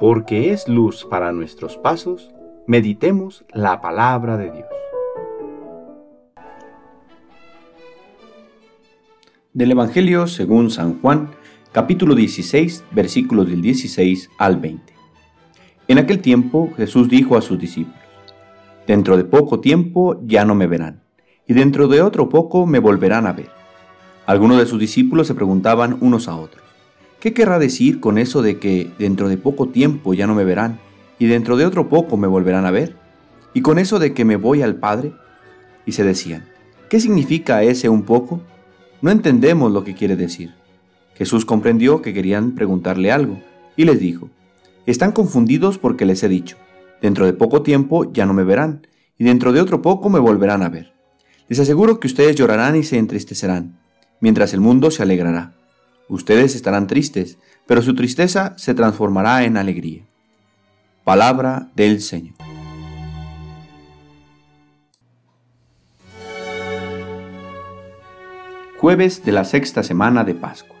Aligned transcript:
porque 0.00 0.50
es 0.50 0.66
luz 0.66 1.04
para 1.04 1.30
nuestros 1.30 1.76
pasos, 1.76 2.30
meditemos 2.66 3.44
la 3.52 3.82
palabra 3.82 4.38
de 4.38 4.50
Dios. 4.50 4.68
Del 9.52 9.72
Evangelio 9.72 10.26
según 10.26 10.70
San 10.70 10.98
Juan, 11.02 11.28
capítulo 11.70 12.14
16, 12.14 12.84
versículos 12.92 13.46
del 13.46 13.60
16 13.60 14.30
al 14.38 14.56
20. 14.56 14.94
En 15.88 15.98
aquel 15.98 16.20
tiempo 16.20 16.70
Jesús 16.78 17.10
dijo 17.10 17.36
a 17.36 17.42
sus 17.42 17.58
discípulos, 17.58 18.00
Dentro 18.86 19.18
de 19.18 19.24
poco 19.24 19.60
tiempo 19.60 20.18
ya 20.24 20.46
no 20.46 20.54
me 20.54 20.66
verán, 20.66 21.02
y 21.46 21.52
dentro 21.52 21.88
de 21.88 22.00
otro 22.00 22.30
poco 22.30 22.64
me 22.64 22.78
volverán 22.78 23.26
a 23.26 23.34
ver. 23.34 23.50
Algunos 24.24 24.56
de 24.56 24.64
sus 24.64 24.80
discípulos 24.80 25.26
se 25.26 25.34
preguntaban 25.34 25.98
unos 26.00 26.26
a 26.26 26.36
otros, 26.36 26.69
¿qué 27.20 27.34
querrá 27.34 27.58
decir 27.58 28.00
con 28.00 28.18
eso 28.18 28.42
de 28.42 28.58
que 28.58 28.90
dentro 28.98 29.28
de 29.28 29.36
poco 29.36 29.68
tiempo 29.68 30.14
ya 30.14 30.26
no 30.26 30.34
me 30.34 30.44
verán, 30.44 30.80
y 31.18 31.26
dentro 31.26 31.56
de 31.56 31.66
otro 31.66 31.88
poco 31.88 32.16
me 32.16 32.26
volverán 32.26 32.64
a 32.64 32.70
ver? 32.70 32.96
¿Y 33.52 33.60
con 33.60 33.78
eso 33.78 33.98
de 33.98 34.14
que 34.14 34.24
me 34.24 34.36
voy 34.36 34.62
al 34.62 34.76
Padre? 34.76 35.12
Y 35.84 35.92
se 35.92 36.02
decían, 36.02 36.46
¿qué 36.88 36.98
significa 36.98 37.62
ese 37.62 37.88
un 37.88 38.02
poco? 38.02 38.40
No 39.02 39.10
entendemos 39.10 39.70
lo 39.70 39.84
que 39.84 39.94
quiere 39.94 40.16
decir. 40.16 40.54
Jesús 41.14 41.44
comprendió 41.44 42.00
que 42.00 42.14
querían 42.14 42.54
preguntarle 42.54 43.12
algo, 43.12 43.38
y 43.76 43.84
les 43.84 44.00
dijo, 44.00 44.30
están 44.86 45.12
confundidos 45.12 45.78
porque 45.78 46.06
les 46.06 46.22
he 46.22 46.28
dicho, 46.28 46.56
dentro 47.02 47.26
de 47.26 47.34
poco 47.34 47.62
tiempo 47.62 48.10
ya 48.12 48.24
no 48.24 48.32
me 48.32 48.44
verán, 48.44 48.86
y 49.18 49.24
dentro 49.24 49.52
de 49.52 49.60
otro 49.60 49.82
poco 49.82 50.08
me 50.08 50.18
volverán 50.18 50.62
a 50.62 50.70
ver. 50.70 50.94
Les 51.48 51.60
aseguro 51.60 52.00
que 52.00 52.06
ustedes 52.06 52.36
llorarán 52.36 52.76
y 52.76 52.82
se 52.82 52.96
entristecerán, 52.96 53.78
mientras 54.20 54.54
el 54.54 54.60
mundo 54.60 54.90
se 54.90 55.02
alegrará. 55.02 55.59
Ustedes 56.10 56.56
estarán 56.56 56.88
tristes, 56.88 57.38
pero 57.68 57.82
su 57.82 57.94
tristeza 57.94 58.54
se 58.58 58.74
transformará 58.74 59.44
en 59.44 59.56
alegría. 59.56 60.02
Palabra 61.04 61.70
del 61.76 62.00
Señor. 62.00 62.34
Jueves 68.76 69.24
de 69.24 69.30
la 69.30 69.44
sexta 69.44 69.84
semana 69.84 70.24
de 70.24 70.34
Pascua. 70.34 70.74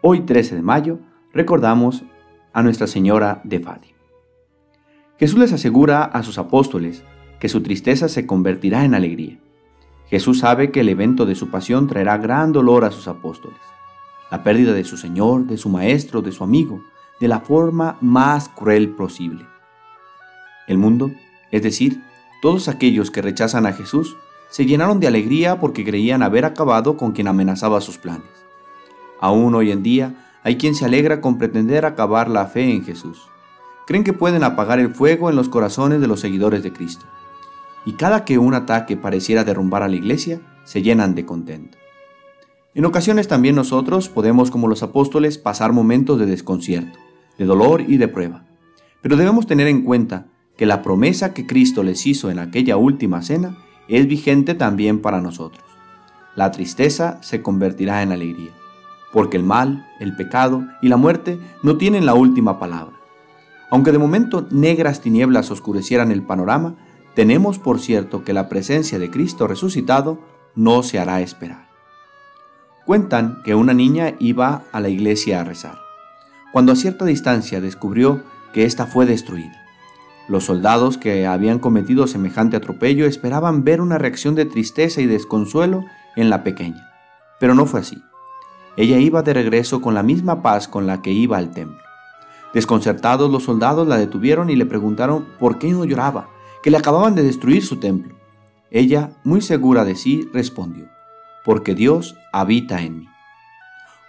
Hoy 0.00 0.22
13 0.22 0.54
de 0.54 0.62
mayo 0.62 0.98
recordamos 1.34 2.02
a 2.54 2.62
Nuestra 2.62 2.86
Señora 2.86 3.42
de 3.44 3.60
Fátima. 3.60 3.98
Jesús 5.18 5.38
les 5.38 5.52
asegura 5.52 6.04
a 6.04 6.22
sus 6.22 6.38
apóstoles 6.38 7.02
que 7.38 7.50
su 7.50 7.62
tristeza 7.62 8.08
se 8.08 8.26
convertirá 8.26 8.86
en 8.86 8.94
alegría. 8.94 9.38
Jesús 10.08 10.38
sabe 10.38 10.70
que 10.70 10.80
el 10.80 10.88
evento 10.88 11.26
de 11.26 11.34
su 11.34 11.50
pasión 11.50 11.86
traerá 11.86 12.16
gran 12.16 12.52
dolor 12.52 12.86
a 12.86 12.90
sus 12.90 13.08
apóstoles. 13.08 13.60
La 14.30 14.42
pérdida 14.42 14.72
de 14.72 14.84
su 14.84 14.96
Señor, 14.96 15.46
de 15.46 15.56
su 15.56 15.68
Maestro, 15.68 16.22
de 16.22 16.32
su 16.32 16.44
amigo, 16.44 16.82
de 17.20 17.28
la 17.28 17.40
forma 17.40 17.98
más 18.00 18.48
cruel 18.48 18.90
posible. 18.90 19.46
El 20.66 20.78
mundo, 20.78 21.10
es 21.50 21.62
decir, 21.62 22.02
todos 22.42 22.68
aquellos 22.68 23.10
que 23.10 23.22
rechazan 23.22 23.66
a 23.66 23.72
Jesús, 23.72 24.16
se 24.50 24.66
llenaron 24.66 25.00
de 25.00 25.06
alegría 25.06 25.60
porque 25.60 25.84
creían 25.84 26.22
haber 26.22 26.44
acabado 26.44 26.96
con 26.96 27.12
quien 27.12 27.28
amenazaba 27.28 27.80
sus 27.80 27.98
planes. 27.98 28.28
Aún 29.20 29.54
hoy 29.54 29.70
en 29.70 29.82
día 29.82 30.14
hay 30.42 30.56
quien 30.56 30.74
se 30.74 30.84
alegra 30.84 31.20
con 31.20 31.38
pretender 31.38 31.86
acabar 31.86 32.28
la 32.28 32.46
fe 32.46 32.70
en 32.70 32.84
Jesús. 32.84 33.28
Creen 33.86 34.04
que 34.04 34.12
pueden 34.12 34.44
apagar 34.44 34.78
el 34.78 34.94
fuego 34.94 35.30
en 35.30 35.36
los 35.36 35.48
corazones 35.48 36.00
de 36.00 36.06
los 36.06 36.20
seguidores 36.20 36.62
de 36.62 36.72
Cristo. 36.72 37.06
Y 37.86 37.94
cada 37.94 38.24
que 38.24 38.38
un 38.38 38.54
ataque 38.54 38.96
pareciera 38.96 39.44
derrumbar 39.44 39.82
a 39.82 39.88
la 39.88 39.96
iglesia, 39.96 40.40
se 40.64 40.82
llenan 40.82 41.14
de 41.14 41.26
contento. 41.26 41.78
En 42.74 42.84
ocasiones 42.84 43.28
también 43.28 43.54
nosotros 43.54 44.08
podemos, 44.08 44.50
como 44.50 44.68
los 44.68 44.82
apóstoles, 44.82 45.38
pasar 45.38 45.72
momentos 45.72 46.18
de 46.18 46.26
desconcierto, 46.26 46.98
de 47.38 47.44
dolor 47.44 47.82
y 47.86 47.96
de 47.96 48.08
prueba. 48.08 48.44
Pero 49.00 49.16
debemos 49.16 49.46
tener 49.46 49.68
en 49.68 49.82
cuenta 49.82 50.26
que 50.56 50.66
la 50.66 50.82
promesa 50.82 51.34
que 51.34 51.46
Cristo 51.46 51.82
les 51.82 52.06
hizo 52.06 52.30
en 52.30 52.38
aquella 52.38 52.76
última 52.76 53.22
cena 53.22 53.58
es 53.88 54.06
vigente 54.06 54.54
también 54.54 55.00
para 55.00 55.20
nosotros. 55.20 55.64
La 56.36 56.50
tristeza 56.50 57.22
se 57.22 57.42
convertirá 57.42 58.02
en 58.02 58.12
alegría 58.12 58.52
porque 59.14 59.36
el 59.36 59.44
mal, 59.44 59.86
el 60.00 60.16
pecado 60.16 60.66
y 60.82 60.88
la 60.88 60.96
muerte 60.96 61.38
no 61.62 61.78
tienen 61.78 62.04
la 62.04 62.14
última 62.14 62.58
palabra. 62.58 62.96
Aunque 63.70 63.92
de 63.92 63.98
momento 63.98 64.48
negras 64.50 65.00
tinieblas 65.00 65.52
oscurecieran 65.52 66.10
el 66.10 66.24
panorama, 66.24 66.74
tenemos 67.14 67.60
por 67.60 67.78
cierto 67.78 68.24
que 68.24 68.32
la 68.32 68.48
presencia 68.48 68.98
de 68.98 69.10
Cristo 69.12 69.46
resucitado 69.46 70.18
no 70.56 70.82
se 70.82 70.98
hará 70.98 71.20
esperar. 71.20 71.68
Cuentan 72.86 73.40
que 73.44 73.54
una 73.54 73.72
niña 73.72 74.14
iba 74.18 74.64
a 74.70 74.80
la 74.80 74.90
iglesia 74.90 75.40
a 75.40 75.44
rezar, 75.44 75.78
cuando 76.52 76.72
a 76.72 76.76
cierta 76.76 77.06
distancia 77.06 77.62
descubrió 77.62 78.22
que 78.52 78.66
ésta 78.66 78.86
fue 78.86 79.06
destruida. 79.06 79.64
Los 80.28 80.44
soldados 80.44 80.98
que 80.98 81.26
habían 81.26 81.58
cometido 81.58 82.06
semejante 82.06 82.56
atropello 82.56 83.06
esperaban 83.06 83.64
ver 83.64 83.80
una 83.80 83.96
reacción 83.96 84.34
de 84.34 84.44
tristeza 84.44 85.00
y 85.00 85.06
desconsuelo 85.06 85.84
en 86.14 86.28
la 86.28 86.44
pequeña, 86.44 86.90
pero 87.40 87.54
no 87.54 87.64
fue 87.64 87.80
así. 87.80 88.02
Ella 88.76 88.98
iba 88.98 89.22
de 89.22 89.32
regreso 89.32 89.80
con 89.80 89.94
la 89.94 90.02
misma 90.02 90.42
paz 90.42 90.68
con 90.68 90.86
la 90.86 91.00
que 91.00 91.10
iba 91.10 91.38
al 91.38 91.52
templo. 91.52 91.82
Desconcertados 92.52 93.30
los 93.30 93.44
soldados 93.44 93.88
la 93.88 93.96
detuvieron 93.96 94.50
y 94.50 94.56
le 94.56 94.66
preguntaron 94.66 95.26
por 95.38 95.58
qué 95.58 95.70
no 95.70 95.86
lloraba, 95.86 96.28
que 96.62 96.70
le 96.70 96.76
acababan 96.76 97.14
de 97.14 97.22
destruir 97.22 97.64
su 97.64 97.76
templo. 97.76 98.14
Ella, 98.70 99.10
muy 99.24 99.40
segura 99.40 99.84
de 99.84 99.96
sí, 99.96 100.28
respondió, 100.32 100.86
porque 101.44 101.74
Dios 101.74 102.16
habita 102.32 102.82
en 102.82 102.98
mí. 103.00 103.08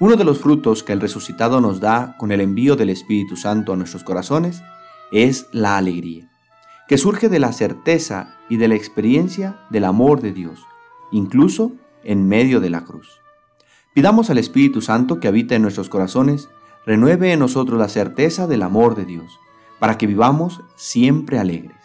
Uno 0.00 0.16
de 0.16 0.24
los 0.24 0.40
frutos 0.40 0.82
que 0.82 0.92
el 0.92 1.00
resucitado 1.00 1.60
nos 1.60 1.80
da 1.80 2.16
con 2.18 2.32
el 2.32 2.40
envío 2.40 2.76
del 2.76 2.90
Espíritu 2.90 3.36
Santo 3.36 3.72
a 3.72 3.76
nuestros 3.76 4.04
corazones 4.04 4.62
es 5.12 5.46
la 5.52 5.76
alegría, 5.76 6.28
que 6.88 6.98
surge 6.98 7.28
de 7.28 7.38
la 7.38 7.52
certeza 7.52 8.36
y 8.48 8.56
de 8.56 8.68
la 8.68 8.74
experiencia 8.74 9.60
del 9.70 9.84
amor 9.84 10.20
de 10.20 10.32
Dios, 10.32 10.60
incluso 11.12 11.72
en 12.02 12.28
medio 12.28 12.60
de 12.60 12.70
la 12.70 12.84
cruz. 12.84 13.20
Pidamos 13.94 14.30
al 14.30 14.38
Espíritu 14.38 14.80
Santo 14.80 15.20
que 15.20 15.28
habita 15.28 15.54
en 15.54 15.62
nuestros 15.62 15.88
corazones, 15.88 16.48
renueve 16.84 17.32
en 17.32 17.38
nosotros 17.38 17.78
la 17.78 17.88
certeza 17.88 18.46
del 18.46 18.62
amor 18.62 18.96
de 18.96 19.04
Dios, 19.04 19.38
para 19.78 19.96
que 19.96 20.06
vivamos 20.06 20.62
siempre 20.74 21.38
alegres. 21.38 21.76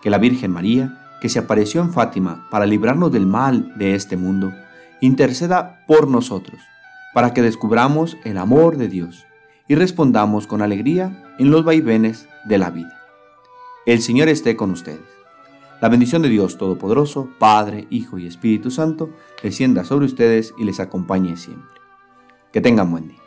Que 0.00 0.10
la 0.10 0.18
Virgen 0.18 0.50
María, 0.50 0.99
que 1.20 1.28
se 1.28 1.38
apareció 1.38 1.80
en 1.80 1.92
Fátima 1.92 2.46
para 2.50 2.66
librarnos 2.66 3.12
del 3.12 3.26
mal 3.26 3.72
de 3.76 3.94
este 3.94 4.16
mundo, 4.16 4.52
interceda 5.00 5.84
por 5.86 6.08
nosotros, 6.08 6.60
para 7.14 7.32
que 7.34 7.42
descubramos 7.42 8.16
el 8.24 8.38
amor 8.38 8.76
de 8.76 8.88
Dios 8.88 9.26
y 9.68 9.74
respondamos 9.74 10.46
con 10.46 10.62
alegría 10.62 11.34
en 11.38 11.50
los 11.50 11.64
vaivenes 11.64 12.28
de 12.44 12.58
la 12.58 12.70
vida. 12.70 13.00
El 13.86 14.02
Señor 14.02 14.28
esté 14.28 14.56
con 14.56 14.70
ustedes. 14.70 15.00
La 15.80 15.88
bendición 15.88 16.20
de 16.22 16.28
Dios 16.28 16.58
Todopoderoso, 16.58 17.30
Padre, 17.38 17.86
Hijo 17.88 18.18
y 18.18 18.26
Espíritu 18.26 18.70
Santo, 18.70 19.10
descienda 19.42 19.84
sobre 19.84 20.06
ustedes 20.06 20.52
y 20.58 20.64
les 20.64 20.80
acompañe 20.80 21.36
siempre. 21.36 21.80
Que 22.52 22.60
tengan 22.60 22.90
buen 22.90 23.08
día. 23.08 23.18